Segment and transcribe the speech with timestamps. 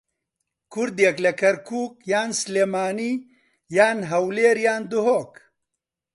[0.73, 3.13] کوردێک لە کەرکووک یان سلێمانی
[3.77, 5.33] یان هەولێر یان دهۆک